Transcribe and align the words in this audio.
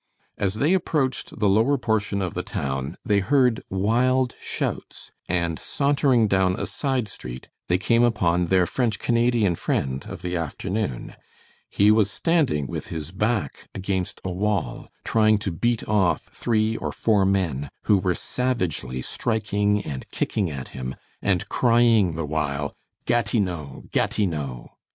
As 0.35 0.55
they 0.55 0.73
approached 0.73 1.37
the 1.37 1.47
lower 1.47 1.77
portion 1.77 2.23
of 2.23 2.33
the 2.33 2.41
town 2.41 2.95
they 3.05 3.19
heard 3.19 3.61
wild 3.69 4.33
shouts, 4.41 5.11
and 5.29 5.59
sauntering 5.59 6.27
down 6.27 6.59
a 6.59 6.65
side 6.65 7.07
street, 7.07 7.49
they 7.67 7.77
came 7.77 8.01
upon 8.01 8.47
their 8.47 8.65
French 8.65 8.97
Canadian 8.97 9.53
friend 9.53 10.03
of 10.07 10.23
the 10.23 10.35
afternoon. 10.35 11.15
He 11.69 11.91
was 11.91 12.09
standing 12.09 12.65
with 12.65 12.87
his 12.87 13.11
back 13.11 13.69
against 13.75 14.19
a 14.25 14.31
wall 14.31 14.89
trying 15.03 15.37
to 15.37 15.51
beat 15.51 15.87
off 15.87 16.21
three 16.23 16.77
or 16.77 16.91
four 16.91 17.23
men, 17.23 17.69
who 17.83 17.99
were 17.99 18.15
savagely 18.15 19.03
striking 19.03 19.83
and 19.85 20.09
kicking 20.09 20.49
at 20.49 20.69
him, 20.69 20.95
and 21.21 21.47
crying 21.47 22.13
the 22.15 22.25
while: 22.25 22.75
"Gatineau! 23.05 23.83
Gatineau!" 23.91 24.71